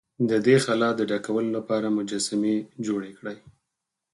د 0.29 0.31
دې 0.45 0.55
خلا 0.65 0.89
د 0.95 1.01
ډکولو 1.11 1.49
لپاره 1.57 1.93
مجسمې 1.97 2.55
جوړې 2.85 3.11
کړې. 3.19 3.37